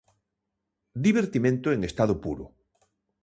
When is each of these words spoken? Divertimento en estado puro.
Divertimento 1.05 1.67
en 1.75 1.79
estado 1.89 2.15
puro. 2.25 2.45